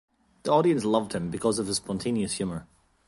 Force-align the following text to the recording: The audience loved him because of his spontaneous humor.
The 0.41 0.51
audience 0.51 0.83
loved 0.83 1.13
him 1.13 1.29
because 1.29 1.59
of 1.59 1.67
his 1.67 1.77
spontaneous 1.77 2.33
humor. 2.33 2.65